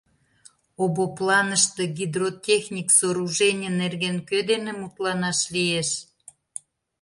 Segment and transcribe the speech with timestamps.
[0.83, 5.89] Обопланыште гидротехник сооружений нерген кӧ дене мутланаш лиеш?